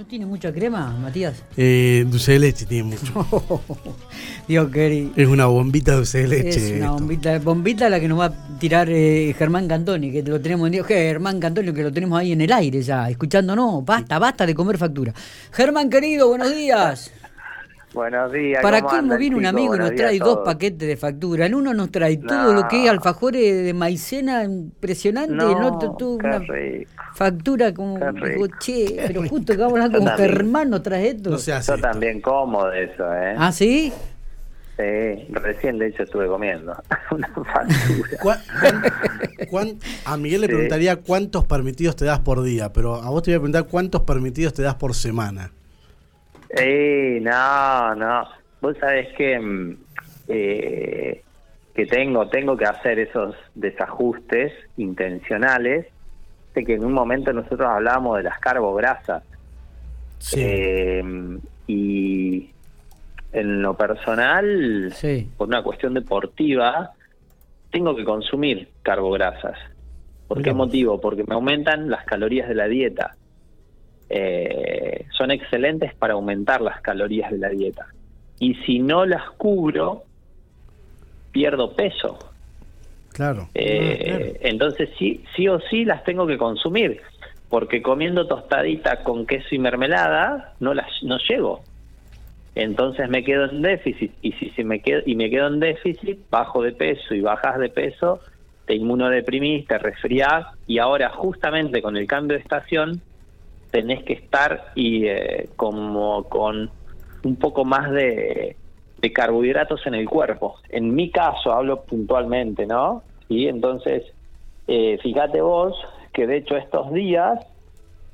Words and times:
¿No 0.00 0.06
tiene 0.06 0.24
mucha 0.24 0.50
crema, 0.50 0.96
Matías? 0.98 1.42
Eh, 1.58 2.06
dulce 2.08 2.32
de 2.32 2.38
leche 2.38 2.64
tiene 2.64 2.84
mucho. 2.84 3.26
Dios 4.48 4.70
querido. 4.70 5.10
Es 5.14 5.28
una 5.28 5.44
bombita 5.44 5.90
de 5.90 5.96
dulce 5.98 6.22
de 6.22 6.28
leche. 6.28 6.48
Es 6.48 6.76
una 6.78 6.86
esto. 6.86 6.92
bombita, 6.94 7.38
bombita 7.38 7.90
la 7.90 8.00
que 8.00 8.08
nos 8.08 8.18
va 8.18 8.24
a 8.24 8.58
tirar 8.58 8.88
eh, 8.88 9.34
Germán 9.36 9.68
Cantoni, 9.68 10.10
que 10.10 10.22
lo 10.22 10.40
tenemos 10.40 10.68
en 10.68 10.72
Dios. 10.72 10.86
Germán 10.86 11.38
Cantoni, 11.38 11.74
que 11.74 11.82
lo 11.82 11.92
tenemos 11.92 12.18
ahí 12.18 12.32
en 12.32 12.40
el 12.40 12.50
aire 12.50 12.80
ya, 12.80 13.10
escuchándonos. 13.10 13.84
Basta, 13.84 14.18
basta 14.18 14.46
de 14.46 14.54
comer 14.54 14.78
factura. 14.78 15.12
Germán 15.52 15.90
querido, 15.90 16.28
buenos 16.28 16.50
días. 16.56 17.10
Buenos 17.92 18.30
días. 18.32 18.62
¿Para 18.62 18.80
¿cómo 18.82 18.90
qué 18.90 18.96
nos 18.96 19.02
andan, 19.04 19.18
viene 19.18 19.36
un 19.36 19.46
amigo 19.46 19.74
y 19.74 19.78
nos 19.78 19.94
trae 19.96 20.18
dos 20.20 20.38
paquetes 20.44 20.86
de 20.88 20.96
factura? 20.96 21.46
En 21.46 21.54
uno 21.56 21.74
nos 21.74 21.90
trae 21.90 22.18
todo 22.18 22.52
lo 22.52 22.68
que 22.68 22.84
es 22.84 22.90
alfajores 22.90 23.64
de 23.64 23.74
maicena 23.74 24.44
impresionante, 24.44 25.34
No, 25.34 25.50
en 25.56 25.62
otro 25.64 25.92
todo 25.98 26.10
una 26.14 26.38
rico. 26.38 26.88
factura 27.14 27.74
como 27.74 27.98
digo, 28.12 28.46
che, 28.60 28.94
pero 29.08 29.22
justo 29.28 29.54
que 29.54 29.58
vamos 29.58 29.80
a 29.80 29.84
hablar 29.84 29.98
con. 29.98 30.08
Germán 30.16 30.70
nos 30.70 30.82
trae 30.84 31.08
esto. 31.08 31.30
No 31.30 31.38
se 31.38 31.52
hace. 31.52 31.66
Yo 31.72 31.74
esto. 31.74 31.88
también 31.88 32.20
como 32.20 32.64
de 32.66 32.84
eso, 32.84 33.12
¿eh? 33.12 33.34
¿Ah, 33.36 33.50
sí? 33.50 33.92
Sí, 34.76 35.26
recién 35.32 35.78
de 35.78 35.88
hecho 35.88 36.04
estuve 36.04 36.26
comiendo 36.28 36.72
una 37.10 37.26
factura. 37.28 38.08
¿Cuán- 38.22 38.40
cuán- 38.60 38.82
cuán- 39.50 39.78
a 40.04 40.16
Miguel 40.16 40.42
le 40.42 40.46
Sí. 40.46 40.52
preguntaría 40.52 40.96
cuántos 40.96 41.44
permitidos 41.44 41.96
te 41.96 42.04
das 42.04 42.20
por 42.20 42.40
día, 42.42 42.72
pero 42.72 42.94
a 42.94 43.10
vos 43.10 43.22
te 43.24 43.32
voy 43.32 43.36
a 43.36 43.40
preguntar 43.40 43.64
cuántos 43.66 44.02
permitidos 44.02 44.54
te 44.54 44.62
das 44.62 44.76
por 44.76 44.94
semana. 44.94 45.50
Eh, 46.56 47.18
no, 47.22 47.94
no. 47.94 48.28
Vos 48.60 48.76
sabés 48.78 49.08
que, 49.16 49.38
mm, 49.38 49.76
eh, 50.28 51.22
que 51.74 51.86
tengo, 51.86 52.28
tengo 52.28 52.56
que 52.56 52.64
hacer 52.64 52.98
esos 52.98 53.34
desajustes 53.54 54.52
intencionales. 54.76 55.86
Sé 56.54 56.64
que 56.64 56.74
en 56.74 56.84
un 56.84 56.92
momento 56.92 57.32
nosotros 57.32 57.68
hablábamos 57.68 58.16
de 58.18 58.24
las 58.24 58.38
carbograsas. 58.40 59.22
Sí. 60.18 60.40
Eh, 60.42 61.38
y 61.66 62.50
en 63.32 63.62
lo 63.62 63.74
personal, 63.76 64.92
Sí. 64.94 65.30
por 65.36 65.48
una 65.48 65.62
cuestión 65.62 65.94
deportiva, 65.94 66.90
tengo 67.70 67.94
que 67.94 68.04
consumir 68.04 68.68
carbograsas. 68.82 69.56
¿Por 70.26 70.38
Mirá 70.38 70.50
qué 70.50 70.54
motivo? 70.54 71.00
Porque 71.00 71.24
me 71.24 71.34
aumentan 71.34 71.88
las 71.88 72.04
calorías 72.04 72.48
de 72.48 72.54
la 72.56 72.66
dieta. 72.66 73.14
Eh, 74.12 75.06
son 75.16 75.30
excelentes 75.30 75.94
para 75.94 76.14
aumentar 76.14 76.60
las 76.60 76.80
calorías 76.80 77.30
de 77.30 77.38
la 77.38 77.48
dieta. 77.48 77.86
Y 78.40 78.54
si 78.66 78.80
no 78.80 79.06
las 79.06 79.30
cubro, 79.30 80.02
pierdo 81.30 81.74
peso. 81.76 82.18
claro. 83.12 83.48
Eh, 83.54 84.00
Ah, 84.00 84.04
claro. 84.04 84.24
Entonces 84.40 84.90
sí, 84.98 85.24
sí 85.36 85.46
o 85.46 85.60
sí 85.60 85.84
las 85.84 86.02
tengo 86.02 86.26
que 86.26 86.38
consumir, 86.38 87.00
porque 87.48 87.82
comiendo 87.82 88.26
tostadita 88.26 89.04
con 89.04 89.26
queso 89.26 89.54
y 89.54 89.58
mermelada 89.58 90.54
no 90.58 90.74
las 90.74 90.88
no 91.02 91.18
llego. 91.28 91.62
Entonces 92.56 93.08
me 93.08 93.22
quedo 93.22 93.48
en 93.48 93.62
déficit 93.62 94.12
y 94.22 94.32
si, 94.32 94.50
si 94.50 94.64
me 94.64 94.80
quedo 94.80 95.02
y 95.06 95.14
me 95.14 95.30
quedo 95.30 95.46
en 95.46 95.60
déficit, 95.60 96.18
bajo 96.30 96.62
de 96.62 96.72
peso 96.72 97.14
y 97.14 97.20
bajas 97.20 97.58
de 97.60 97.68
peso, 97.68 98.20
te 98.66 98.74
inmunodeprimís, 98.74 99.68
te 99.68 99.78
resfriás 99.78 100.46
y 100.66 100.78
ahora 100.78 101.10
justamente 101.10 101.80
con 101.80 101.96
el 101.96 102.08
cambio 102.08 102.36
de 102.36 102.42
estación 102.42 103.02
tenés 103.70 104.02
que 104.04 104.14
estar 104.14 104.72
y 104.74 105.06
eh, 105.06 105.48
como 105.56 106.24
con 106.24 106.70
un 107.22 107.36
poco 107.36 107.64
más 107.64 107.90
de, 107.90 108.56
de 109.00 109.12
carbohidratos 109.12 109.86
en 109.86 109.94
el 109.94 110.08
cuerpo. 110.08 110.56
En 110.68 110.94
mi 110.94 111.10
caso 111.10 111.52
hablo 111.52 111.82
puntualmente, 111.82 112.66
¿no? 112.66 113.02
Y 113.28 113.46
entonces, 113.46 114.04
eh, 114.66 114.98
fíjate 115.02 115.40
vos 115.40 115.76
que 116.12 116.26
de 116.26 116.38
hecho 116.38 116.56
estos 116.56 116.92
días, 116.92 117.38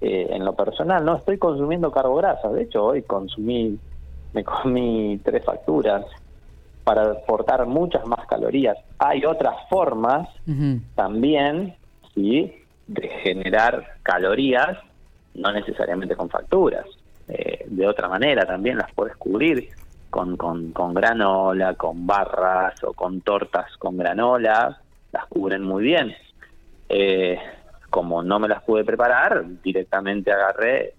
eh, 0.00 0.28
en 0.30 0.44
lo 0.44 0.54
personal, 0.54 1.04
no 1.04 1.16
estoy 1.16 1.38
consumiendo 1.38 1.90
carbograsas. 1.90 2.52
De 2.52 2.64
hecho, 2.64 2.84
hoy 2.84 3.02
consumí, 3.02 3.78
me 4.32 4.44
comí 4.44 5.18
tres 5.24 5.44
facturas 5.44 6.04
para 6.84 7.10
aportar 7.10 7.66
muchas 7.66 8.06
más 8.06 8.26
calorías. 8.26 8.76
Hay 8.98 9.24
otras 9.24 9.56
formas 9.68 10.28
también 10.94 11.74
¿sí? 12.14 12.52
de 12.86 13.08
generar 13.24 13.96
calorías, 14.04 14.78
no 15.36 15.52
necesariamente 15.52 16.16
con 16.16 16.28
facturas. 16.28 16.86
Eh, 17.28 17.64
de 17.66 17.86
otra 17.86 18.08
manera 18.08 18.46
también 18.46 18.78
las 18.78 18.92
puedes 18.92 19.16
cubrir 19.16 19.68
con, 20.10 20.36
con, 20.36 20.72
con 20.72 20.94
granola, 20.94 21.74
con 21.74 22.06
barras 22.06 22.82
o 22.84 22.92
con 22.92 23.20
tortas 23.20 23.76
con 23.78 23.96
granola, 23.96 24.80
las 25.12 25.26
cubren 25.26 25.62
muy 25.62 25.84
bien. 25.84 26.14
Eh, 26.88 27.38
como 27.90 28.22
no 28.22 28.38
me 28.38 28.48
las 28.48 28.62
pude 28.62 28.84
preparar, 28.84 29.44
directamente 29.62 30.32
agarré 30.32 30.94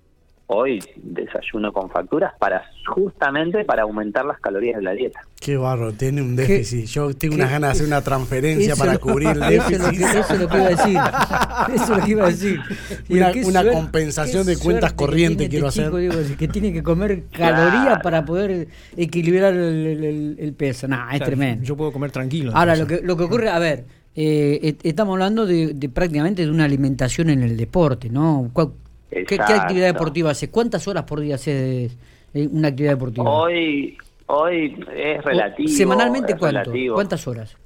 hoy 0.49 0.81
desayuno 0.95 1.73
con 1.73 1.89
facturas 1.89 2.33
para 2.39 2.63
justamente 2.85 3.65
para 3.65 3.83
aumentar 3.83 4.25
las 4.25 4.39
calorías 4.39 4.77
de 4.77 4.81
la 4.83 4.91
dieta. 4.93 5.19
Qué 5.41 5.57
barro, 5.57 5.91
tiene 5.93 6.21
un 6.21 6.35
déficit. 6.37 6.85
Yo 6.85 7.13
tengo 7.13 7.35
unas 7.35 7.51
ganas 7.51 7.69
de 7.69 7.71
hacer 7.73 7.87
una 7.87 8.01
transferencia 8.01 8.73
Eso 8.73 8.79
para 8.79 8.93
lo- 8.93 8.99
cubrir 9.01 9.27
el 9.29 9.43
eso 9.53 9.69
es 9.69 9.79
lo 9.79 9.85
déficit. 9.87 10.07
que- 10.11 10.19
Eso 10.19 10.33
es 10.33 10.39
lo 10.39 10.47
que 10.47 10.57
iba 10.57 10.65
a 10.65 10.69
decir. 10.69 10.97
Eso 11.75 11.83
es 11.83 11.89
lo 11.99 12.05
que 12.05 12.11
iba 12.11 12.23
a 12.23 12.27
decir. 12.29 12.59
Una- 13.09 13.31
qué 13.33 13.39
una 13.41 13.61
suerte- 13.61 13.71
compensación 13.73 14.45
de 14.45 14.57
cuentas 14.57 14.93
corrientes 14.93 15.49
quiero 15.49 15.67
este 15.67 15.81
hacer. 15.81 15.91
chico, 15.91 15.97
digo, 15.97 16.37
que 16.37 16.47
tiene 16.47 16.71
que 16.73 16.81
comer 16.83 17.23
calorías 17.31 17.83
Claro. 17.83 18.01
para 18.01 18.25
poder 18.25 18.67
equilibrar 18.95 19.53
el, 19.53 19.59
el- 19.85 20.03
el- 20.03 20.35
el 20.39 20.53
peso. 20.53 20.87
Nah, 20.87 21.11
es 21.13 21.21
tremendo. 21.21 21.63
Yo 21.65 21.75
puedo 21.75 21.91
comer 21.91 22.11
tranquilo. 22.11 22.51
Ahora, 22.55 22.75
lo 22.77 22.87
que, 22.87 23.01
lo 23.03 23.17
que 23.17 23.23
ocurre, 23.23 23.49
a 23.49 23.59
ver, 23.59 23.83
eh, 24.15 24.75
estamos 24.83 25.13
hablando 25.13 25.45
de, 25.45 25.73
de 25.73 25.89
prácticamente 25.89 26.43
de 26.45 26.49
una 26.51 26.63
alimentación 26.65 27.29
en 27.29 27.43
el 27.43 27.55
deporte, 27.57 28.09
¿no? 28.09 28.49
¿Cuál- 29.09 29.25
¿Qué, 29.25 29.35
actividad 29.41 29.93
deportiva 29.93 30.31
haces? 30.31 30.49
¿Cuántas 30.49 30.87
horas 30.87 31.03
por 31.03 31.19
día 31.19 31.35
haces 31.35 31.97
eh, 32.33 32.47
una 32.51 32.67
actividad 32.69 32.93
deportiva? 32.93 33.29
Hoy 33.29 33.97
hoy 34.27 34.85
es 34.93 35.23
relativo. 35.23 35.69
¿Semanalmente 35.69 36.33
es 36.33 36.37
cuánto? 36.39 36.59
relativo. 36.71 36.95
¿Cuántas 36.95 37.27
horas? 37.27 37.57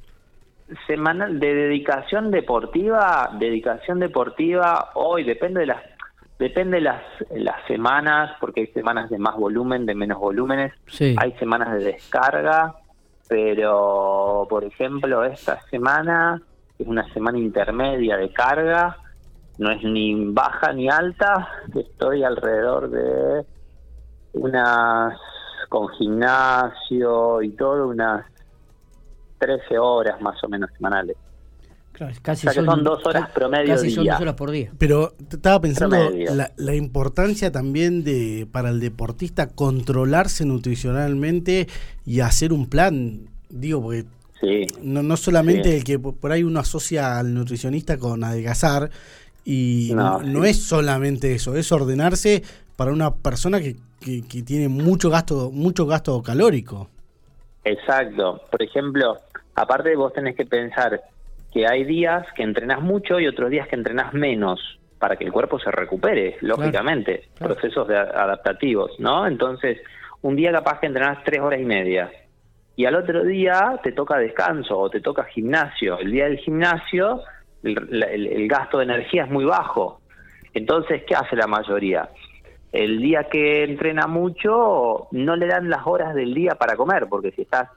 Semanal 0.88 1.40
de 1.40 1.54
dedicación 1.54 2.32
deportiva, 2.32 3.32
dedicación 3.40 4.00
deportiva 4.00 4.92
hoy 4.94 5.24
depende 5.24 5.62
de 5.62 5.66
las 5.66 5.82
depende 6.40 6.78
de 6.78 6.82
las 6.84 7.02
las 7.32 7.66
semanas 7.68 8.32
porque 8.40 8.62
hay 8.62 8.68
semanas 8.68 9.10
de 9.10 9.18
más 9.18 9.36
volumen, 9.36 9.86
de 9.86 9.94
menos 9.96 10.20
volúmenes, 10.20 10.72
Sí. 10.88 11.16
hay 11.20 11.34
semanas 11.34 11.74
de 11.74 11.84
descarga, 11.84 12.76
pero 13.28 14.46
por 14.50 14.64
ejemplo 14.64 15.24
esta 15.26 15.62
semana 15.70 16.42
es 16.80 16.88
una 16.88 17.12
semana 17.14 17.38
intermedia 17.38 18.18
de 18.18 18.32
carga, 18.32 18.98
no 19.62 19.72
es 19.72 19.84
ni 19.84 20.26
baja 20.34 20.74
ni 20.74 20.90
alta, 20.90 21.48
estoy 21.76 22.24
alrededor 22.24 22.90
de 22.90 23.46
unas 24.34 25.14
con 25.70 25.88
gimnasio 25.90 27.42
y 27.44 27.50
todo 27.52 27.88
unas 27.90 28.26
13 29.40 29.78
horas 29.80 30.20
más 30.22 30.44
o 30.44 30.50
menos 30.50 30.70
semanales. 30.76 31.16
Claro, 31.94 32.14
casi 32.22 32.48
O 32.48 32.52
sea 32.52 32.62
que 32.64 32.66
son 32.66 32.84
dos 32.84 33.06
horas 33.06 33.28
ca- 33.28 33.34
promedio 33.34 33.76
Casi 33.76 33.92
son 33.92 34.04
día. 34.06 34.14
dos 34.14 34.22
horas 34.22 34.34
por 34.36 34.50
día. 34.52 34.72
Pero 34.78 35.14
estaba 35.30 35.62
pensando 35.62 35.98
la, 36.34 36.52
la 36.56 36.76
importancia 36.76 37.52
también 37.52 38.04
de 38.04 38.48
para 38.52 38.70
el 38.70 38.80
deportista 38.80 39.48
controlarse 39.48 40.46
nutricionalmente 40.46 41.68
y 42.06 42.22
hacer 42.22 42.52
un 42.54 42.68
plan. 42.68 43.30
Digo, 43.50 43.82
porque 43.82 44.06
Sí, 44.42 44.66
no, 44.82 45.04
no 45.04 45.18
solamente 45.18 45.70
Sí. 45.70 45.76
el 45.78 45.84
que 45.84 46.00
por 46.00 46.32
ahí 46.32 46.42
uno 46.44 46.60
asocia 46.62 47.20
al 47.20 47.32
nutricionista 47.36 48.00
con 48.00 48.24
adelgazar 48.24 48.90
y 49.44 49.92
no, 49.94 50.46
es 50.46 50.62
solamente 50.64 51.34
eso, 51.34 51.56
es 51.56 51.72
ordenarse 51.72 52.44
para 52.76 52.92
una 52.92 53.14
persona 53.14 53.60
que, 53.60 53.76
que, 54.00 54.22
que 54.28 54.44
tiene 54.44 54.70
mucho 54.70 55.10
gasto 55.10 55.52
mucho 55.52 55.86
gasto 55.86 56.22
calórico. 56.22 56.90
exacto. 57.64 58.42
Por 58.50 58.62
ejemplo, 58.62 59.18
aparte 59.56 59.96
vos 59.96 60.14
tenés 60.14 60.36
que 60.36 60.46
pensar 60.46 61.02
que 61.52 61.68
hay 61.68 61.84
días 61.84 62.26
que 62.36 62.44
entrenás 62.44 62.82
mucho 62.82 63.20
y 63.20 63.28
otros 63.28 63.50
días 63.50 63.68
que 63.68 63.76
entrenás 63.76 64.14
menos 64.14 64.80
para 65.00 65.16
que 65.16 65.26
el 65.26 65.32
cuerpo 65.32 65.60
se 65.60 65.72
recupere, 65.72 66.38
lógicamente, 66.42 67.30
claro. 67.36 67.56
procesos 67.56 67.88
de 67.88 67.98
adaptativos, 67.98 68.92
¿no? 69.00 69.26
Entonces, 69.26 69.80
un 70.22 70.36
día 70.36 70.52
capaz 70.52 70.80
que 70.80 70.86
entrenás 70.86 71.24
tres 71.24 71.42
horas 71.42 71.60
y 71.60 71.66
media 71.66 72.12
y 72.76 72.86
al 72.86 72.96
otro 72.96 73.24
día 73.24 73.80
te 73.84 73.92
toca 73.92 74.18
descanso 74.18 74.78
o 74.78 74.90
te 74.90 75.02
toca 75.02 75.26
gimnasio. 75.26 76.00
El 76.00 76.12
día 76.12 76.26
del 76.26 76.38
gimnasio 76.38 77.22
el, 77.64 78.04
el- 78.04 78.28
el 78.28 78.48
gasto 78.48 78.78
de 78.78 78.86
energía 78.86 79.26
es 79.26 79.32
muy 79.32 79.46
bajo. 79.46 80.02
Entonces, 80.54 81.04
¿qué 81.08 81.16
hace 81.16 81.36
la 81.36 81.48
mayoría? 81.48 82.10
El 82.72 83.00
día 83.02 83.28
que 83.30 83.64
entrena 83.64 84.08
mucho 84.08 85.08
no 85.12 85.36
le 85.36 85.48
dan 85.48 85.70
las 85.70 85.86
horas 85.86 86.16
del 86.16 86.34
día 86.34 86.56
para 86.56 86.76
comer, 86.76 87.08
porque 87.10 87.32
si 87.32 87.42
estás 87.44 87.70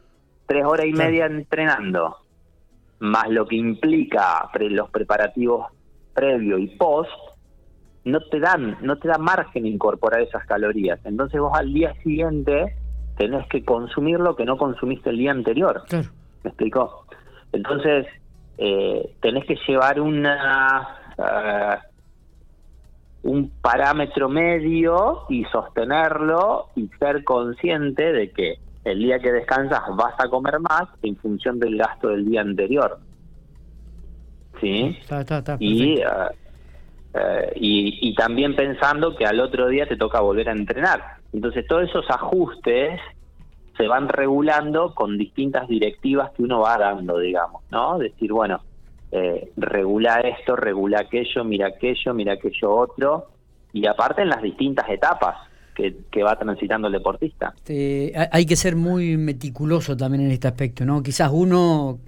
tres 0.46 0.64
horas 0.64 0.86
y 0.86 0.92
media 0.92 1.26
entrenando, 1.26 2.16
más 3.00 3.28
lo 3.28 3.46
que 3.46 3.56
implica 3.56 4.48
pre- 4.52 4.70
los 4.70 4.90
preparativos 4.90 5.66
previo 6.12 6.58
y 6.58 6.68
post, 6.76 7.10
no 8.04 8.20
te 8.30 8.38
dan, 8.38 8.78
no 8.82 8.98
te 8.98 9.08
da 9.08 9.18
margen 9.18 9.66
incorporar 9.66 10.20
esas 10.20 10.44
calorías. 10.46 11.00
Entonces 11.04 11.40
vos 11.40 11.52
al 11.58 11.72
día 11.72 11.92
siguiente 12.02 12.76
tenés 13.16 13.46
que 13.48 13.64
consumir 13.64 14.20
lo 14.20 14.36
que 14.36 14.44
no 14.44 14.56
consumiste 14.56 15.10
el 15.10 15.18
día 15.18 15.30
anterior. 15.32 15.82
Claro. 15.88 16.08
¿Me 16.42 16.50
explicó? 16.50 17.06
Entonces, 17.52 18.06
eh, 18.58 19.14
tenés 19.20 19.44
que 19.46 19.56
llevar 19.66 20.00
una... 20.00 20.88
ah, 21.18 21.82
un 23.24 23.50
parámetro 23.62 24.28
medio 24.28 25.22
y 25.30 25.44
sostenerlo 25.46 26.68
y 26.76 26.88
ser 26.98 27.24
consciente 27.24 28.12
de 28.12 28.30
que 28.30 28.58
el 28.84 28.98
día 28.98 29.18
que 29.18 29.32
descansas 29.32 29.80
vas 29.96 30.14
a 30.18 30.28
comer 30.28 30.60
más 30.60 30.82
en 31.02 31.16
función 31.16 31.58
del 31.58 31.78
gasto 31.78 32.08
del 32.08 32.26
día 32.26 32.42
anterior. 32.42 32.98
¿Sí? 34.60 34.98
Está, 35.00 35.22
está, 35.22 35.38
está, 35.38 35.56
y, 35.58 36.00
eh, 36.00 36.04
eh, 37.14 37.52
y, 37.56 38.10
y 38.10 38.14
también 38.14 38.54
pensando 38.54 39.16
que 39.16 39.24
al 39.24 39.40
otro 39.40 39.68
día 39.68 39.86
te 39.86 39.96
toca 39.96 40.20
volver 40.20 40.50
a 40.50 40.52
entrenar. 40.52 41.02
Entonces 41.32 41.66
todos 41.66 41.88
esos 41.88 42.04
ajustes 42.10 43.00
se 43.84 43.88
van 43.88 44.08
regulando 44.08 44.94
con 44.94 45.18
distintas 45.18 45.68
directivas 45.68 46.30
que 46.32 46.42
uno 46.42 46.60
va 46.60 46.78
dando, 46.78 47.18
digamos, 47.18 47.62
¿no? 47.70 47.98
Decir, 47.98 48.32
bueno, 48.32 48.62
eh, 49.12 49.50
regula 49.58 50.20
esto, 50.20 50.56
regula 50.56 51.00
aquello, 51.00 51.44
mira 51.44 51.66
aquello, 51.68 52.14
mira 52.14 52.32
aquello 52.32 52.74
otro, 52.74 53.26
y 53.74 53.86
aparte 53.86 54.22
en 54.22 54.30
las 54.30 54.40
distintas 54.40 54.88
etapas 54.88 55.36
que, 55.74 56.22
va 56.22 56.38
transitando 56.38 56.86
el 56.86 56.94
deportista. 56.94 57.52
Ha- 58.16 58.28
hay 58.32 58.46
que 58.46 58.56
ser 58.56 58.74
muy 58.74 59.18
meticuloso 59.18 59.94
también 59.98 60.24
en 60.24 60.30
este 60.30 60.48
aspecto, 60.48 60.86
¿no? 60.86 61.02
Quizás 61.02 61.30
uno 61.30 61.98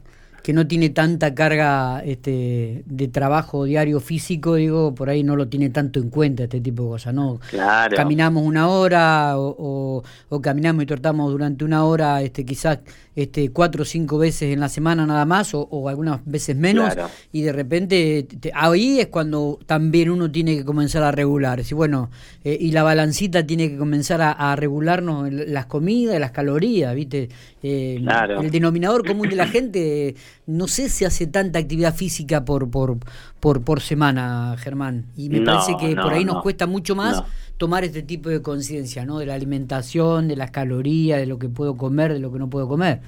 que 0.47 0.53
no 0.53 0.65
tiene 0.69 0.91
tanta 0.91 1.35
carga 1.35 2.05
este, 2.05 2.85
de 2.87 3.09
trabajo 3.09 3.65
diario 3.65 3.99
físico, 3.99 4.55
digo, 4.55 4.95
por 4.95 5.11
ahí 5.11 5.25
no 5.25 5.35
lo 5.35 5.49
tiene 5.49 5.71
tanto 5.71 5.99
en 5.99 6.09
cuenta 6.09 6.45
este 6.45 6.61
tipo 6.61 6.85
de 6.85 6.89
cosas, 6.91 7.13
¿no? 7.15 7.41
Claro. 7.51 7.97
Caminamos 7.97 8.45
una 8.45 8.69
hora 8.69 9.37
o, 9.41 9.57
o- 9.59 10.05
o 10.29 10.41
caminamos 10.41 10.85
y 10.85 10.87
trotamos 10.87 11.33
durante 11.33 11.65
una 11.65 11.85
hora, 11.85 12.23
este, 12.23 12.45
quizás 12.45 12.79
este, 13.17 13.51
cuatro 13.51 13.83
o 13.83 13.85
cinco 13.85 14.19
veces 14.19 14.53
en 14.53 14.61
la 14.61 14.69
semana 14.69 15.05
nada 15.05 15.25
más, 15.25 15.53
o, 15.55 15.63
o 15.63 15.89
algunas 15.89 16.21
veces 16.25 16.55
menos, 16.55 16.95
Claro. 16.95 17.11
y 17.33 17.43
de 17.43 17.53
repente 17.53 18.23
te- 18.41 18.53
ahí 18.55 19.01
es 19.01 19.09
cuando 19.09 19.59
también 19.67 20.11
uno 20.11 20.31
tiene 20.31 20.57
que 20.59 20.65
comenzar 20.65 21.03
a 21.03 21.11
regular. 21.11 21.65
Si 21.65 21.75
bueno, 21.75 22.09
eh, 22.45 22.57
y 22.61 22.71
la 22.71 22.85
balancita 22.85 23.45
tiene 23.45 23.69
que 23.71 23.77
comenzar 23.79 24.21
a, 24.21 24.31
a 24.31 24.55
regularnos 24.55 25.33
las 25.33 25.67
comidas, 25.67 26.21
las 26.21 26.31
calorías, 26.31 26.95
¿viste? 26.95 27.31
Eh, 27.65 27.99
Claro. 28.01 28.43
El 28.43 28.51
denominador 28.53 29.05
común 29.05 29.29
de 29.29 29.35
la 29.35 29.49
gente, 29.49 30.15
no 30.47 30.67
sé 30.69 30.89
si 30.89 31.05
hace 31.05 31.27
tanta 31.27 31.59
actividad 31.59 31.95
física 31.95 32.45
por 32.45 32.71
por 32.71 32.97
por, 33.41 33.65
por 33.65 33.81
semana, 33.81 34.55
Germán. 34.59 35.07
Y 35.17 35.29
me 35.29 35.41
No, 35.41 35.53
parece 35.53 35.77
que 35.77 35.95
por 35.97 36.13
ahí 36.13 36.25
nos 36.25 36.37
no. 36.37 36.43
cuesta 36.43 36.67
mucho 36.67 36.95
más 36.95 37.23
tomar 37.57 37.85
este 37.85 38.03
tipo 38.03 38.29
de 38.29 38.43
conciencia, 38.43 39.05
¿no? 39.05 39.19
De 39.19 39.27
la 39.27 39.35
alimentación, 39.35 40.29
de 40.29 40.37
las 40.37 40.51
calorías, 40.51 41.19
de 41.21 41.27
lo 41.27 41.39
que 41.39 41.49
puedo 41.49 41.77
comer, 41.77 42.13
de 42.13 42.19
lo 42.21 42.33
que 42.33 42.39
no 42.39 42.49
puedo 42.51 42.69
comer. 42.69 43.01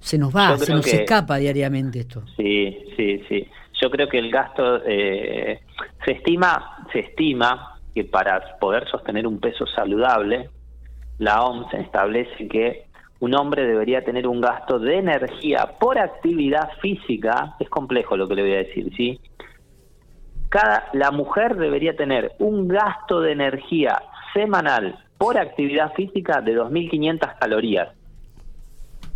Se 0.00 0.18
nos 0.18 0.34
va, 0.34 0.56
se 0.58 0.72
nos 0.72 0.84
que- 0.84 1.02
escapa 1.02 1.36
diariamente 1.38 2.00
esto. 2.00 2.22
Sí, 2.36 2.76
sí, 2.96 3.22
sí. 3.28 3.46
Yo 3.80 3.90
creo 3.90 4.08
que 4.08 4.18
el 4.18 4.30
gasto 4.30 4.82
eh, 4.86 5.60
se 6.04 6.12
estima, 6.12 6.86
se 6.92 7.00
estima 7.00 7.78
que 7.94 8.04
para 8.04 8.58
poder 8.58 8.86
sostener 8.88 9.26
un 9.26 9.38
peso 9.40 9.66
saludable, 9.66 10.50
la 11.18 11.42
OMS 11.42 11.72
establece 11.78 12.46
que 12.48 12.86
un 13.20 13.34
hombre 13.34 13.66
debería 13.66 14.04
tener 14.04 14.26
un 14.26 14.40
gasto 14.40 14.78
de 14.78 14.98
energía 14.98 15.74
por 15.80 15.98
actividad 15.98 16.70
física. 16.82 17.54
Es 17.58 17.68
complejo 17.70 18.16
lo 18.16 18.28
que 18.28 18.34
le 18.34 18.42
voy 18.42 18.52
a 18.54 18.58
decir, 18.58 18.92
¿sí? 18.96 19.18
Cada 20.48 20.88
la 20.92 21.10
mujer 21.10 21.56
debería 21.56 21.96
tener 21.96 22.32
un 22.38 22.68
gasto 22.68 23.20
de 23.20 23.32
energía 23.32 24.00
semanal 24.34 24.98
por 25.18 25.38
actividad 25.38 25.92
física 25.94 26.40
de 26.42 26.54
2.500 26.56 27.38
calorías 27.38 27.88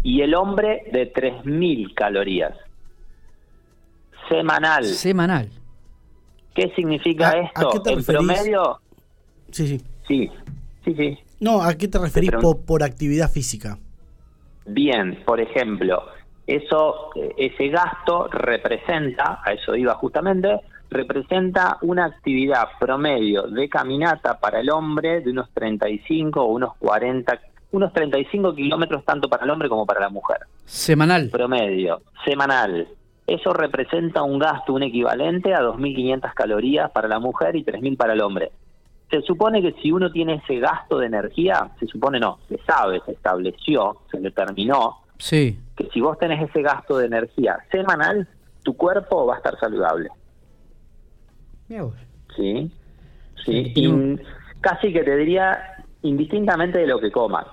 y 0.03 0.23
el 0.23 0.35
hombre 0.35 0.85
de 0.93 1.13
3.000 1.13 1.93
calorías 1.95 2.55
semanal. 4.29 4.85
Semanal. 4.85 5.49
¿Qué 6.55 6.71
significa 6.75 7.29
¿A- 7.29 7.33
a 7.33 7.41
esto? 7.43 7.71
qué 7.73 7.81
te 7.81 7.91
en 7.91 7.97
referís? 7.99 8.27
promedio, 8.27 8.81
Sí, 9.51 9.67
sí. 9.67 9.85
sí, 10.09 10.31
sí, 10.85 10.95
sí. 10.95 11.19
No, 11.41 11.63
¿a 11.63 11.75
qué 11.75 11.89
te 11.89 11.99
referís 11.99 12.31
Pero- 12.31 12.41
po- 12.43 12.61
por, 12.61 12.83
actividad 12.83 13.31
física? 13.31 13.79
Bien, 14.67 15.23
por 15.25 15.41
ejemplo, 15.41 16.03
eso, 16.47 17.11
eh, 17.17 17.35
ese 17.37 17.69
gasto 17.69 18.29
representa, 18.29 19.41
a 19.45 19.53
eso 19.53 19.77
iba 19.77 19.95
justamente, 19.95 20.61
representa 20.91 21.79
una 21.83 22.07
actividad 22.07 22.65
promedio 22.79 23.43
de 23.43 23.69
caminata 23.69 24.39
para 24.39 24.61
el 24.61 24.71
hombre 24.71 25.21
de 25.21 25.31
unos 25.31 25.49
35 25.55 26.41
o 26.41 26.47
unos 26.47 26.77
40, 26.79 27.41
unos 27.73 27.93
35 27.93 28.55
kilómetros 28.55 29.05
tanto 29.05 29.29
para 29.29 29.45
el 29.45 29.51
hombre 29.51 29.69
como 29.69 29.87
para 29.87 30.01
la 30.01 30.09
mujer. 30.09 30.39
Semanal. 30.65 31.31
promedio 31.31 32.03
semanal. 32.25 32.89
Eso 33.27 33.53
representa 33.53 34.23
un 34.25 34.41
gasto, 34.41 34.73
un 34.73 34.83
equivalente 34.83 35.55
a 35.55 35.61
2.500 35.61 36.35
calorías 36.35 36.91
para 36.91 37.07
la 37.07 37.21
mujer 37.21 37.55
y 37.55 37.63
3.000 37.63 37.97
para 37.97 38.15
el 38.15 38.23
hombre. 38.23 38.51
Se 39.11 39.23
supone 39.23 39.61
que 39.61 39.73
si 39.83 39.91
uno 39.91 40.11
tiene 40.13 40.35
ese 40.35 40.61
gasto 40.61 40.99
de 40.99 41.07
energía, 41.07 41.71
se 41.81 41.87
supone 41.87 42.21
no, 42.21 42.39
se 42.49 42.59
sabe, 42.59 43.01
se 43.05 43.13
estableció, 43.13 43.97
se 44.11 44.19
determinó, 44.21 44.99
Sí. 45.19 45.59
que 45.77 45.89
si 45.93 46.01
vos 46.01 46.19
tenés 46.19 46.49
ese 46.49 46.63
gasto 46.63 46.97
de 46.99 47.07
energía 47.07 47.59
semanal, 47.71 48.27
tu 48.63 48.77
cuerpo 48.77 49.27
va 49.27 49.35
a 49.35 49.37
estar 49.39 49.59
saludable. 49.59 50.09
¿sí? 52.37 52.71
Sí, 53.45 53.73
y 53.75 54.19
casi 54.61 54.93
que 54.93 55.03
te 55.03 55.17
diría 55.17 55.85
indistintamente 56.03 56.79
de 56.79 56.87
lo 56.87 57.01
que 57.01 57.11
comas. 57.11 57.47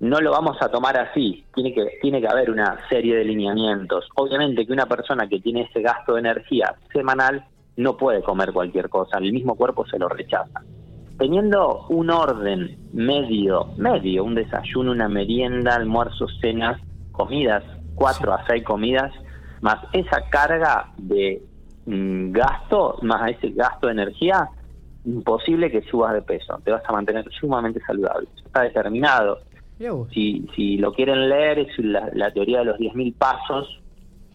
No 0.00 0.18
lo 0.20 0.30
vamos 0.30 0.56
a 0.62 0.70
tomar 0.70 0.96
así, 0.96 1.44
tiene 1.54 1.74
que, 1.74 1.98
tiene 2.00 2.20
que 2.22 2.28
haber 2.28 2.50
una 2.50 2.78
serie 2.88 3.16
de 3.16 3.24
lineamientos. 3.24 4.08
Obviamente 4.14 4.66
que 4.66 4.72
una 4.72 4.86
persona 4.86 5.28
que 5.28 5.40
tiene 5.40 5.62
ese 5.62 5.82
gasto 5.82 6.14
de 6.14 6.20
energía 6.20 6.74
semanal 6.92 7.44
no 7.76 7.96
puede 7.96 8.22
comer 8.22 8.52
cualquier 8.52 8.88
cosa, 8.88 9.18
el 9.18 9.32
mismo 9.32 9.54
cuerpo 9.54 9.86
se 9.86 9.98
lo 9.98 10.08
rechaza. 10.08 10.60
Teniendo 11.18 11.86
un 11.88 12.10
orden 12.10 12.78
medio, 12.92 13.66
medio, 13.76 14.24
un 14.24 14.34
desayuno, 14.34 14.92
una 14.92 15.08
merienda, 15.08 15.76
almuerzo, 15.76 16.26
cenas, 16.40 16.80
comidas, 17.12 17.62
cuatro 17.94 18.32
a 18.32 18.46
seis 18.46 18.64
comidas, 18.64 19.12
más 19.60 19.78
esa 19.92 20.22
carga 20.30 20.92
de 20.96 21.42
mm, 21.86 22.32
gasto, 22.32 22.98
más 23.02 23.30
ese 23.30 23.50
gasto 23.50 23.86
de 23.86 23.92
energía, 23.92 24.48
imposible 25.04 25.70
que 25.70 25.82
subas 25.82 26.14
de 26.14 26.22
peso. 26.22 26.58
Te 26.64 26.70
vas 26.70 26.82
a 26.86 26.92
mantener 26.92 27.26
sumamente 27.38 27.80
saludable. 27.86 28.28
Está 28.44 28.62
determinado. 28.62 29.40
Si, 30.12 30.46
si 30.54 30.76
lo 30.76 30.92
quieren 30.92 31.28
leer, 31.28 31.60
es 31.60 31.78
la, 31.78 32.10
la 32.12 32.30
teoría 32.32 32.58
de 32.58 32.66
los 32.66 32.78
10.000 32.78 33.14
pasos. 33.16 33.80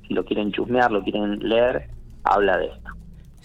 Si 0.07 0.13
lo 0.13 0.25
quieren 0.25 0.51
chusmear, 0.51 0.91
lo 0.91 1.03
quieren 1.03 1.39
leer, 1.39 1.87
habla 2.23 2.57
de 2.57 2.65
esto. 2.67 2.89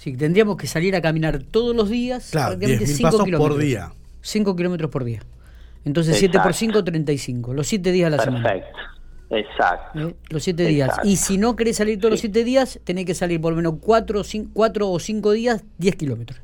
Sí, 0.00 0.16
tendríamos 0.16 0.56
que 0.56 0.66
salir 0.66 0.96
a 0.96 1.02
caminar 1.02 1.42
todos 1.42 1.76
los 1.76 1.90
días. 1.90 2.30
Claro, 2.30 2.56
prácticamente 2.58 2.84
10.000 2.86 2.96
cinco 2.96 3.02
pasos 3.06 3.18
por 3.18 3.26
kilómetros. 3.26 3.58
día. 3.60 3.92
5 4.22 4.56
kilómetros 4.56 4.90
por 4.90 5.04
día. 5.04 5.20
Entonces 5.84 6.16
7 6.18 6.32
por 6.38 6.50
Exacto. 6.52 6.58
5, 6.58 6.84
35. 6.84 7.52
Los 7.54 7.66
7 7.66 7.92
días 7.92 8.06
a 8.06 8.16
la 8.16 8.22
semana. 8.24 8.48
Perfecto. 8.50 8.78
Exacto. 9.30 10.08
¿eh? 10.08 10.14
Los 10.30 10.42
7 10.42 10.64
días. 10.66 10.88
Exacto. 10.88 11.08
Y 11.08 11.16
si 11.16 11.36
no 11.36 11.54
querés 11.54 11.76
salir 11.76 11.98
todos 11.98 12.12
los 12.12 12.20
Sí. 12.20 12.28
7 12.28 12.44
días, 12.44 12.80
tenés 12.84 13.04
que 13.04 13.14
salir 13.14 13.42
por 13.42 13.52
lo 13.52 13.56
menos 13.58 13.74
4 13.82 14.20
o 14.90 14.98
5 14.98 15.32
días, 15.32 15.64
10 15.76 15.96
kilómetros. 15.96 16.40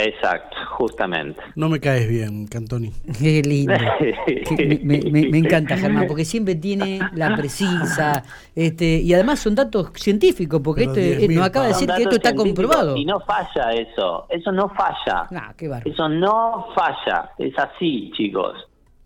Exacto, 0.00 0.56
justamente. 0.76 1.40
No 1.56 1.68
me 1.68 1.80
caes 1.80 2.08
bien, 2.08 2.46
Cantoni. 2.46 2.92
Qué 3.18 3.42
lindo. 3.42 3.74
Me, 4.56 4.78
me- 4.82 5.10
me- 5.10 5.28
me 5.28 5.38
encanta, 5.38 5.76
Germán, 5.76 6.06
porque 6.06 6.24
siempre 6.24 6.54
tiene 6.54 7.00
la 7.14 7.34
precisa. 7.36 8.22
este 8.54 9.00
Y 9.00 9.12
además 9.12 9.40
son 9.40 9.54
datos 9.54 9.90
científicos, 9.94 10.60
porque 10.64 10.82
Pero 10.86 10.94
eh, 11.00 11.18
10.000 11.28 11.34
nos 11.34 11.46
acaba 11.46 11.66
de 11.66 11.72
decir 11.72 11.88
que 11.94 12.02
esto 12.02 12.16
está 12.16 12.34
comprobado. 12.34 12.96
Y 12.96 13.04
no 13.04 13.20
falla 13.20 13.72
eso. 13.72 14.26
Eso 14.28 14.52
no 14.52 14.68
falla. 14.70 15.26
Nah, 15.30 15.52
qué. 15.56 15.68
Eso 15.84 16.08
no 16.08 16.66
falla, 16.74 17.30
es 17.38 17.58
así, 17.58 18.10
chicos. 18.16 18.54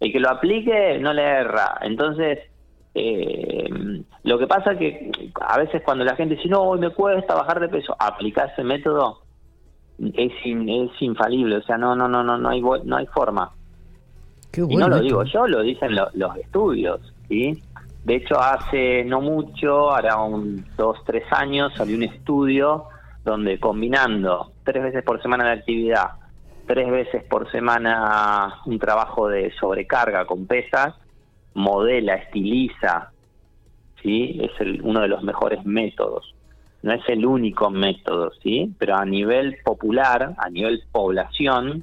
El 0.01 0.13
que 0.13 0.21
lo 0.21 0.31
aplique 0.31 0.99
no 1.01 1.13
le 1.13 1.23
erra. 1.23 1.79
Entonces, 1.83 2.39
eh, 2.95 3.69
lo 4.25 4.39
que 4.39 4.47
pasa 4.47 4.77
que 4.77 5.11
a 5.41 5.59
veces 5.59 5.83
cuando 5.85 6.05
la 6.05 6.15
gente 6.17 6.37
dice, 6.37 6.49
no, 6.49 6.63
hoy 6.63 6.79
me 6.79 6.91
cuesta 6.91 7.35
bajar 7.35 7.61
de 7.61 7.69
peso, 7.69 7.97
aplicar 7.99 8.51
ese 8.53 8.63
método 8.63 9.22
es, 10.15 10.33
in- 10.45 10.69
es 10.69 10.91
infalible. 11.01 11.57
O 11.57 11.63
sea, 11.63 11.77
no, 11.79 11.95
no, 11.95 12.09
no, 12.09 12.23
no, 12.23 12.37
no 12.39 12.49
hay, 12.49 12.61
no 12.61 12.97
hay 12.97 13.07
forma. 13.07 13.51
Qué 14.51 14.61
Y 14.69 14.77
no 14.77 14.89
lo 14.89 14.97
esto. 14.97 15.05
digo 15.05 15.23
yo, 15.25 15.47
lo 15.47 15.63
dicen 15.63 15.95
lo- 15.95 16.11
los 16.15 16.37
estudios, 16.37 17.01
¿sí? 17.29 17.63
De 18.05 18.17
hecho, 18.17 18.39
hace 18.41 19.05
no 19.05 19.21
mucho, 19.21 19.91
ahora 19.93 20.19
un 20.19 20.65
dos, 20.77 20.99
tres 21.07 21.25
años, 21.31 21.73
salió 21.77 21.97
un 21.97 22.03
estudio 22.03 22.85
donde 23.25 23.59
combinando 23.61 24.53
tres 24.65 24.83
veces 24.83 25.05
por 25.05 25.23
semana 25.23 25.45
de 25.47 25.53
actividad, 25.53 26.11
tres 26.67 26.91
veces 26.91 27.23
por 27.25 27.51
semana 27.53 28.57
un 28.67 28.79
trabajo 28.79 29.29
de 29.29 29.53
sobrecarga 29.53 30.25
con 30.27 30.47
pesas, 30.47 30.95
modela, 31.55 32.15
estiliza, 32.15 33.11
¿sí? 34.03 34.39
Es 34.43 34.51
el- 34.61 34.83
uno 34.83 35.01
de 35.01 35.09
los 35.09 35.23
mejores 35.23 35.65
métodos. 35.65 36.35
No 36.83 36.93
es 36.93 37.03
el 37.09 37.25
único 37.25 37.71
método, 37.71 38.33
¿sí? 38.43 38.75
Pero 38.79 38.97
a 38.97 39.05
nivel 39.05 39.57
popular, 39.65 40.35
a 40.37 40.51
nivel 40.51 40.83
población. 40.91 41.81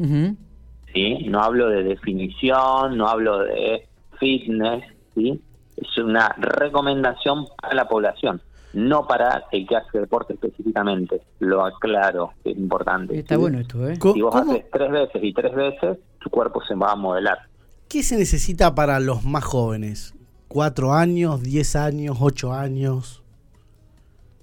¿sí? 0.94 1.26
No 1.28 1.42
hablo 1.42 1.70
de 1.70 1.84
definición, 1.84 2.98
no 2.98 3.08
hablo 3.08 3.40
de 3.40 3.88
fitness, 4.20 4.84
¿sí? 5.16 5.40
Es 5.78 5.98
una 5.98 6.36
recomendación 6.38 7.46
para 7.62 7.74
la 7.76 7.88
población. 7.88 8.42
no 8.74 9.08
para 9.08 9.46
el 9.52 9.66
que 9.68 9.76
hace 9.78 10.00
deporte 10.00 10.34
específicamente. 10.34 11.22
Lo 11.40 11.66
aclaro, 11.66 12.34
es 12.44 12.56
importante. 12.56 13.18
Está 13.18 13.34
¿sí? 13.36 13.42
bueno 13.42 13.60
esto, 13.60 13.88
¿eh? 13.90 13.96
Si 13.96 14.22
vos 14.22 14.32
¿Cómo- 14.36 14.52
haces 14.52 14.66
tres 14.72 14.92
veces 14.92 15.24
y 15.24 15.34
tres 15.34 15.56
veces, 15.56 15.98
tu 16.20 16.30
cuerpo 16.30 16.62
se 16.68 16.76
va 16.76 16.92
a 16.92 16.96
modelar. 16.96 17.40
¿Qué 17.88 18.04
se 18.04 18.16
necesita 18.18 18.76
para 18.76 19.00
los 19.00 19.24
más 19.24 19.44
jóvenes? 19.44 20.14
¿Cuatro 20.48 20.94
años, 20.94 21.42
diez 21.42 21.76
años, 21.76 22.18
ocho 22.22 22.54
años? 22.54 23.24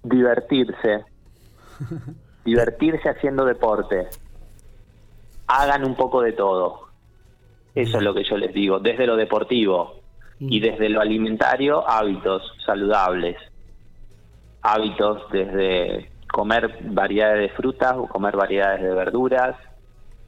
Divertirse. 0.06 1.04
Divertirse 2.44 3.08
haciendo 3.08 3.44
deporte. 3.44 4.06
Hagan 5.48 5.84
un 5.84 5.96
poco 5.96 6.22
de 6.22 6.32
todo. 6.32 6.86
Eso 7.74 7.98
es 7.98 8.04
lo 8.04 8.14
que 8.14 8.24
yo 8.24 8.36
les 8.36 8.54
digo. 8.54 8.78
Desde 8.78 9.06
lo 9.06 9.16
deportivo 9.16 10.00
y 10.38 10.60
desde 10.60 10.88
lo 10.88 11.00
alimentario, 11.00 11.86
hábitos 11.88 12.42
saludables. 12.64 13.36
Hábitos 14.62 15.22
desde 15.30 16.10
comer 16.30 16.78
variedades 16.82 17.50
de 17.50 17.56
frutas 17.56 17.94
o 17.96 18.06
comer 18.06 18.36
variedades 18.36 18.82
de 18.82 18.94
verduras, 18.94 19.56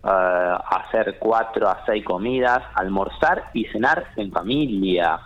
eh, 0.05 0.57
hacer 0.71 1.19
cuatro 1.21 1.69
a 1.69 1.85
seis 1.87 2.05
comidas, 2.05 2.63
almorzar 2.75 3.51
y 3.55 3.65
cenar 3.67 4.09
en 4.17 4.33
familia. 4.33 5.21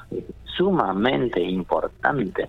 Sumamente 0.45 1.41
importante. 1.41 2.49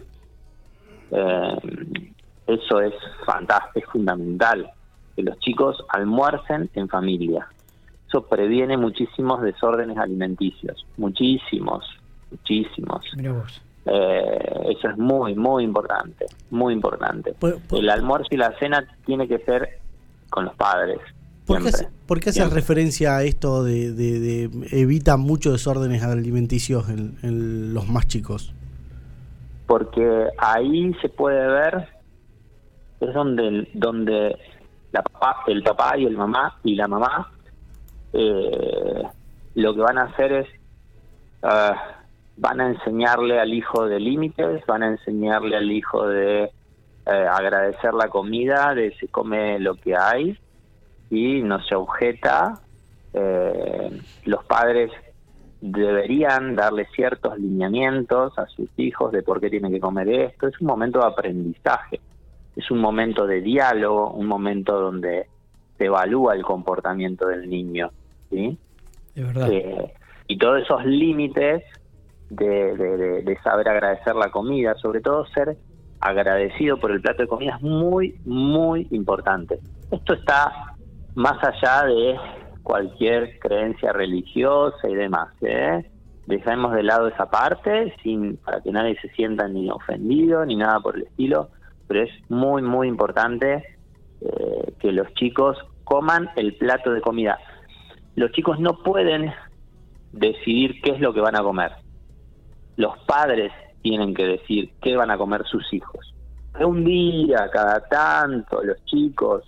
Eh, 1.15 2.12
eso 2.48 2.82
es 2.82 2.93
fantástico, 3.25 3.79
es 3.79 3.86
fundamental, 3.86 4.70
que 5.15 5.24
los 5.24 5.38
chicos 5.39 5.77
almuercen 5.89 6.70
en 6.74 6.89
familia. 6.89 7.48
Eso 8.08 8.25
previene 8.27 8.77
muchísimos 8.77 9.41
desórdenes 9.41 9.98
alimenticios, 9.98 10.86
muchísimos, 10.98 11.86
muchísimos. 12.32 13.05
Mira 13.15 13.32
vos. 13.34 13.62
Eh, 13.86 14.75
eso 14.77 14.89
es 14.89 14.98
muy, 14.98 15.36
muy 15.36 15.63
importante, 15.63 16.25
muy 16.51 16.74
importante. 16.74 17.34
Por- 17.34 17.60
por- 17.62 17.79
El 17.79 17.89
almuerzo 17.89 18.27
y 18.32 18.38
la 18.38 18.58
cena 18.60 18.86
tiene 19.05 19.27
que 19.27 19.39
ser 19.39 19.79
con 20.29 20.46
los 20.46 20.55
padres. 20.55 21.00
¿Por 21.46 21.62
qué, 21.62 21.67
hace- 21.70 21.89
por 22.08 22.20
qué 22.22 22.29
haces 22.29 22.51
referencia 22.53 23.17
a 23.17 23.24
esto 23.24 23.63
de, 23.63 23.91
de- 23.91 24.20
de 24.20 24.50
evita 24.72 25.17
muchos 25.17 25.53
desórdenes 25.53 26.01
alimenticios 26.03 26.88
en, 26.89 27.17
en 27.24 27.74
los 27.74 27.88
más 27.89 28.08
chicos? 28.08 28.53
Porque 29.67 30.27
ahí 30.38 30.93
se 31.01 31.10
puede 31.10 31.48
ver 31.48 31.88
es 33.00 33.13
donde 33.13 33.67
donde 33.74 34.38
la 34.91 35.01
papá, 35.01 35.43
el 35.48 35.63
papá 35.63 35.98
y 35.98 36.05
el 36.05 36.17
mamá 36.17 36.58
y 36.63 36.75
la 36.75 36.88
mamá 36.88 37.32
eh, 38.13 39.03
lo 39.55 39.74
que 39.74 39.82
van 39.82 39.98
a 39.98 40.03
hacer 40.03 40.32
es 40.34 40.48
ah, 41.43 41.75
van 42.38 42.62
a 42.62 42.67
enseñarle 42.70 43.39
al 43.39 43.53
hijo 43.53 43.86
de 43.88 44.00
límites 44.00 44.65
van 44.65 44.84
a 44.84 44.88
enseñarle 44.88 45.58
al 45.58 45.72
hijo 45.72 46.08
de 46.08 46.43
eh, 47.05 47.27
agradecer 47.29 47.93
la 47.93 48.08
comida 48.08 48.74
de 48.74 48.96
se 48.96 49.08
come 49.08 49.60
lo 49.60 49.75
que 49.75 49.96
hay 49.96 50.38
y 51.10 51.41
no 51.41 51.62
se 51.63 51.75
objeta 51.75 52.60
eh, 53.13 54.01
los 54.25 54.43
padres 54.46 54.91
deberían 55.72 56.55
darle 56.55 56.88
ciertos 56.93 57.38
lineamientos 57.39 58.38
a 58.38 58.46
sus 58.48 58.70
hijos 58.77 59.12
de 59.13 59.24
por 59.24 59.39
qué 59.39 59.50
tienen 59.50 59.72
que 59.72 59.79
comer 59.79 60.10
esto. 60.10 60.48
Es 60.48 60.60
un 60.60 60.67
momento 60.67 61.00
de 61.00 61.05
aprendizaje, 61.05 62.01
es 62.55 62.70
un 62.70 62.79
momento 62.79 63.25
de 63.25 63.39
diálogo, 63.41 64.12
un 64.12 64.27
momento 64.27 64.77
donde 64.79 65.27
se 65.77 65.86
evalúa 65.86 66.36
el 66.36 66.43
comportamiento 66.43 67.27
del 67.27 67.50
niño. 67.50 67.91
¿sí? 68.29 68.58
Es 69.15 69.25
verdad. 69.25 69.50
Eh, 69.51 69.93
y 70.27 70.38
todos 70.38 70.62
esos 70.62 70.84
límites 70.86 71.63
de, 72.29 72.75
de- 72.75 72.98
de- 72.98 73.22
de 73.22 73.38
saber 73.41 73.70
agradecer 73.70 74.15
la 74.15 74.29
comida, 74.32 74.75
sobre 74.75 75.00
todo 75.00 75.25
ser 75.27 75.58
agradecido 76.01 76.77
por 76.77 76.91
el 76.91 77.01
plato 77.01 77.22
de 77.22 77.27
comida 77.29 77.55
es 77.55 77.62
muy, 77.62 78.20
muy 78.25 78.86
importante. 78.91 79.62
Esto 79.89 80.13
está 80.15 80.53
más 81.15 81.38
allá 81.41 81.86
de 81.86 82.17
cualquier 82.63 83.38
creencia 83.39 83.91
religiosa 83.91 84.89
y 84.89 84.96
demás. 84.96 85.29
¿eh? 85.41 85.86
Dejemos 86.25 86.74
de 86.74 86.84
lado 86.84 87.08
esa 87.08 87.29
parte 87.29 87.93
sin 88.01 88.38
para 88.38 88.62
que 88.62 88.72
nadie 88.72 88.98
se 89.01 89.10
sienta 89.10 89.48
ni 89.48 89.70
ofendido 89.70 90.46
ni 90.46 90.55
nada 90.55 90.79
por 90.79 90.96
el 90.96 91.03
estilo, 91.03 91.50
pero 91.88 92.03
es 92.03 92.12
muy, 92.29 92.62
muy 92.62 92.88
importante 92.88 93.63
eh, 94.22 94.74
que 94.79 94.91
los 94.91 95.13
chicos 95.15 95.58
coman 95.84 96.29
el 96.36 96.55
plato 96.55 96.91
de 96.91 97.01
comida. 97.01 97.38
Los 98.15 98.32
chicos 98.32 98.60
no 98.60 98.82
pueden 98.84 99.34
decidir 100.13 100.82
qué 100.82 100.91
es 100.91 101.01
lo 101.01 101.13
que 101.13 101.20
van 101.20 101.36
a 101.36 101.43
comer. 101.43 101.72
Los 102.77 102.98
padres 103.00 103.51
tienen 103.82 104.13
que 104.13 104.25
decir 104.25 104.72
qué 104.82 104.96
van 104.96 105.12
a 105.12 105.17
comer 105.17 105.46
sus 105.46 105.72
hijos. 105.74 106.13
Un 106.60 106.86
día, 106.86 107.50
cada 107.51 107.82
tanto, 107.89 108.63
los 108.63 108.84
chicos 108.86 109.43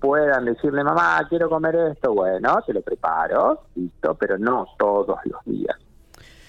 puedan 0.00 0.44
decirle, 0.44 0.84
mamá, 0.84 1.26
quiero 1.28 1.48
comer 1.48 1.74
esto, 1.92 2.14
bueno, 2.14 2.60
te 2.66 2.72
lo 2.72 2.82
preparo, 2.82 3.62
listo, 3.74 4.14
pero 4.14 4.38
no 4.38 4.66
todos 4.78 5.18
los 5.24 5.44
días. 5.44 5.76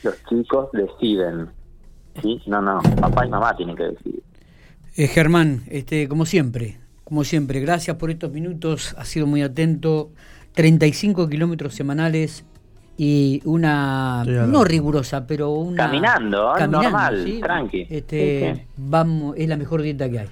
Los 0.04 0.16
chicos 0.26 0.70
deciden, 0.72 1.50
¿sí? 2.22 2.42
No, 2.48 2.62
no, 2.62 2.80
papá 3.00 3.26
y 3.26 3.30
mamá 3.30 3.56
tienen 3.56 3.76
que 3.76 3.84
decidir. 3.84 4.24
Eh, 4.96 5.08
Germán, 5.08 5.64
este, 5.68 6.08
como 6.08 6.26
siempre, 6.26 6.80
como 7.04 7.24
siempre, 7.24 7.60
gracias 7.60 7.98
por 7.98 8.12
estos 8.12 8.32
minutos, 8.32 8.96
ha 8.98 9.06
sido 9.06 9.28
muy 9.28 9.42
atento. 9.42 10.12
35 10.54 11.30
kilómetros 11.30 11.74
semanales 11.74 12.44
y 12.98 13.42
una, 13.46 14.26
no 14.26 14.64
rigurosa, 14.66 15.26
pero 15.26 15.52
una... 15.52 15.86
Caminando, 15.86 16.58
¿eh? 16.58 16.68
normal, 16.68 17.24
sí. 17.24 17.40
tranqui. 17.40 17.88
Este. 17.90 18.68
Vamos, 18.76 19.36
es 19.38 19.48
la 19.48 19.56
mejor 19.56 19.82
dieta 19.82 20.10
que 20.10 20.20
hay. 20.20 20.28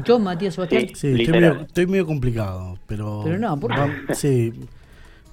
¿Escuchó, 0.00 0.18
Matías 0.18 0.54
Sebastián? 0.54 0.86
Sí. 0.88 1.14
Sí, 1.14 1.22
estoy 1.22 1.40
medio, 1.40 1.60
estoy 1.60 1.86
medio 1.86 2.06
complicado, 2.06 2.78
pero... 2.86 3.22
Pero 3.24 3.38
no, 3.38 3.58
¿por 3.60 3.72
qué? 3.74 4.14
Sí, 4.14 4.52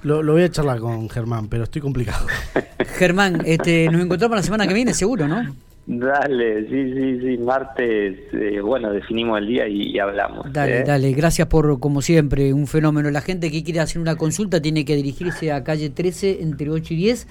lo, 0.04 0.22
lo 0.22 0.34
voy 0.34 0.44
a 0.44 0.50
charlar 0.52 0.80
con 0.80 1.10
Germán, 1.10 1.48
pero 1.48 1.64
estoy 1.64 1.82
complicado. 1.82 2.26
Germán, 2.98 3.42
este, 3.46 3.90
nos 3.90 4.02
encontramos 4.02 4.36
la 4.38 4.44
semana 4.44 4.68
que 4.68 4.74
viene, 4.74 4.94
seguro, 4.94 5.28
¿no? 5.28 5.56
Dale, 5.90 6.68
sí, 6.68 6.94
sí, 6.94 7.20
sí, 7.22 7.38
martes, 7.38 8.20
eh, 8.34 8.60
bueno, 8.60 8.92
definimos 8.92 9.40
el 9.40 9.48
día 9.48 9.68
y, 9.70 9.92
y 9.96 10.00
hablamos. 10.00 10.52
Dale, 10.52 10.80
¿eh? 10.80 10.84
dale, 10.86 11.14
gracias 11.14 11.48
por, 11.48 11.80
como 11.80 12.02
siempre, 12.02 12.52
un 12.52 12.68
fenómeno. 12.68 13.10
La 13.10 13.22
gente 13.22 13.50
que 13.50 13.64
quiere 13.64 13.80
hacer 13.80 14.02
una 14.02 14.18
consulta 14.18 14.62
tiene 14.62 14.84
que 14.84 14.98
dirigirse 14.98 15.50
a 15.54 15.64
calle 15.64 15.90
13 15.90 16.42
entre 16.42 16.70
8 16.70 16.94
y 16.94 16.98
10. 16.98 17.28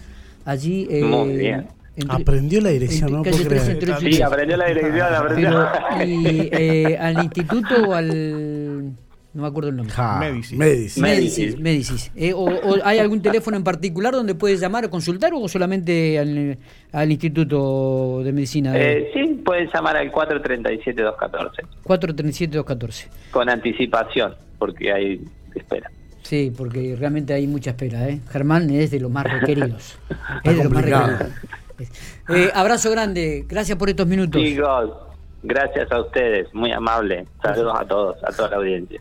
Allí. 0.46 0.86
eh, 0.90 1.04
Muy 1.04 1.36
bien. 1.36 1.66
Entre- 1.96 2.22
Aprendió 2.22 2.60
la 2.60 2.68
dirección, 2.70 3.08
entre 3.08 3.16
no 3.16 3.22
calle 3.24 3.36
puedo 3.36 3.48
13 3.48 3.64
creer. 3.64 3.76
entre 3.78 3.92
8 3.92 4.00
y 4.00 4.04
Sí, 4.12 4.16
10. 4.18 4.22
aprendió 4.28 4.56
la 4.56 4.66
dirección, 4.66 5.14
aprendió. 5.14 5.68
Pero, 5.98 6.04
¿y 6.10 6.48
eh, 6.52 6.98
al 7.00 7.24
instituto 7.24 7.74
o 7.88 7.94
al.? 7.94 8.92
No 9.34 9.42
me 9.42 9.48
acuerdo 9.48 9.68
el 9.68 9.76
nombre. 9.76 9.94
Ja, 9.94 10.18
Médicis. 10.18 10.56
Médicis. 10.58 10.98
Médicis. 11.02 11.60
Médicis. 11.60 11.60
Médicis. 11.60 12.12
Eh, 12.16 12.32
o, 12.32 12.44
o 12.44 12.76
hay 12.82 12.98
algún 13.00 13.20
teléfono 13.20 13.58
en 13.58 13.64
particular 13.64 14.14
donde 14.14 14.34
puedes 14.34 14.60
llamar 14.60 14.86
o 14.86 14.90
consultar 14.90 15.32
o 15.34 15.46
solamente 15.46 16.18
al, 16.18 16.56
al 16.92 17.10
Instituto 17.12 18.22
de 18.24 18.32
Medicina? 18.32 18.72
Eh, 18.74 19.10
sí, 19.12 19.42
pueden 19.44 19.68
llamar 19.74 19.98
al 19.98 20.10
437-214 20.10 21.50
437-214. 21.84 23.08
con 23.30 23.48
anticipación, 23.50 24.34
porque 24.58 24.90
hay 24.92 25.20
espera. 25.54 25.90
Sí, 26.22 26.50
porque 26.56 26.96
realmente 26.98 27.34
hay 27.34 27.46
mucha 27.46 27.70
espera. 27.70 28.08
¿eh? 28.08 28.20
Germán 28.30 28.70
es 28.70 28.90
de 28.90 29.00
los 29.00 29.10
más 29.10 29.24
requeridos. 29.30 29.98
Está 30.08 30.50
es 30.50 30.56
de 30.56 30.64
los 30.64 30.72
más 30.72 30.82
requeridos. 30.82 31.20
Eh, 32.28 32.50
abrazo 32.54 32.90
grande. 32.90 33.44
Gracias 33.46 33.76
por 33.78 33.88
estos 33.88 34.06
minutos. 34.06 34.40
Chicos, 34.40 34.90
gracias 35.42 35.90
a 35.90 36.00
ustedes, 36.00 36.52
muy 36.54 36.72
amable. 36.72 37.26
Saludos 37.42 37.74
a 37.78 37.84
todos, 37.86 38.16
a 38.24 38.32
toda 38.32 38.50
la 38.50 38.56
audiencia. 38.56 39.00